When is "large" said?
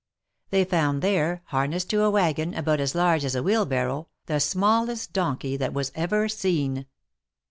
2.95-3.23